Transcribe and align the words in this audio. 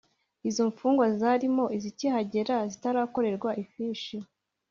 Izo 0.49 0.63
mfungwa 0.71 1.05
zarimo 1.19 1.65
izikihagera 1.77 2.55
zitarakorerwa 2.71 3.49
ifishi 3.63 4.17